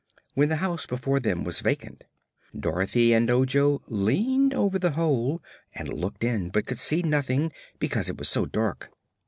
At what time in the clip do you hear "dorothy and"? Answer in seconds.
2.59-3.29